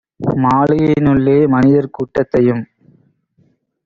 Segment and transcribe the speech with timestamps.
[0.35, 2.63] மாளிகையி னுள்ளே மனிதர் கூட்டத்தையும்